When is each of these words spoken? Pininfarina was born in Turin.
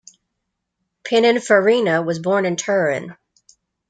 Pininfarina 1.03 2.03
was 2.03 2.17
born 2.17 2.47
in 2.47 2.55
Turin. 2.55 3.15